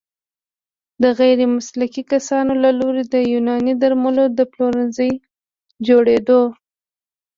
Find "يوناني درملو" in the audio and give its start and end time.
3.33-4.25